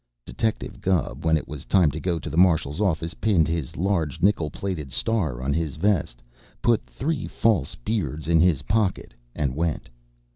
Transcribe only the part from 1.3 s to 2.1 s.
it was time to